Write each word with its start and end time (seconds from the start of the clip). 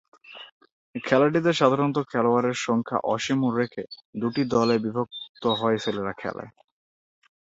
খেলাটিতে 0.95 1.51
সাধারণত 1.53 1.97
খেলোয়াড়ের 2.11 2.57
সংখ্যা 2.65 2.97
অসীম 3.13 3.39
রেখে 3.57 3.83
দুটি 4.15 4.41
দলে 4.53 4.75
বিভক্ত 4.83 5.43
হয়ে 5.59 5.77
ছেলেরা 5.83 6.13
খেলে। 6.21 6.45